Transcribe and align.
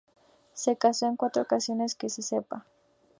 Se 0.53 0.77
casó 0.77 1.05
en 1.05 1.15
cuatro 1.15 1.43
ocasiones, 1.43 1.93
que 1.93 2.09
se 2.09 2.23
sepa. 2.23 2.65